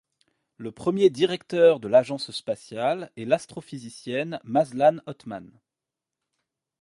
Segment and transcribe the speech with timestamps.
[0.57, 5.51] Le premier directeur de l'agence spatiale est l'astrophysicienne Mazlan Othman.